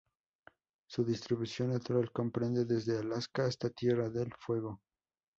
[0.89, 4.81] Su distribución natural comprende desde Alaska hasta Tierra del Fuego.